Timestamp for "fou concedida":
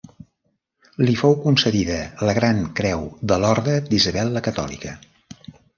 1.19-1.99